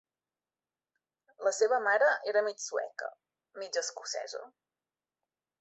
La 1.49 1.53
seva 1.57 1.79
mare 1.89 2.09
era 2.33 2.43
mig 2.49 2.65
sueca, 2.65 3.13
mig 3.65 3.81
escocesa. 3.83 4.43